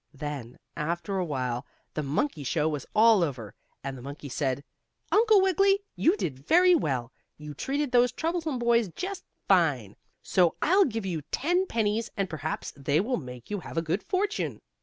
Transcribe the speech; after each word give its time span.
Then, 0.15 0.57
after 0.75 1.19
a 1.19 1.23
while, 1.25 1.67
the 1.93 2.01
monkey 2.01 2.43
show 2.43 2.67
was 2.67 2.87
all 2.95 3.23
over, 3.23 3.53
and 3.83 3.95
the 3.95 4.01
monkey 4.01 4.29
said: 4.29 4.63
"Uncle 5.11 5.41
Wiggily, 5.41 5.83
you 5.95 6.17
did 6.17 6.39
very 6.39 6.73
well. 6.73 7.11
You 7.37 7.53
treated 7.53 7.91
those 7.91 8.11
troublesome 8.11 8.57
boys 8.57 8.87
just 8.95 9.23
fine! 9.47 9.95
So 10.23 10.55
I'll 10.59 10.85
give 10.85 11.05
you 11.05 11.21
ten 11.29 11.67
pennies, 11.67 12.09
and 12.17 12.31
perhaps 12.31 12.73
they 12.75 12.99
will 12.99 13.17
make 13.17 13.51
you 13.51 13.59
have 13.59 13.77
a 13.77 13.83
good 13.83 14.01
fortune." 14.01 14.61